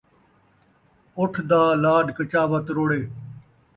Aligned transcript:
اُٹھ 1.19 1.39
دا 1.49 1.61
لاݙ 1.83 2.05
کچاوا 2.17 2.59
تروڑے 2.65 3.01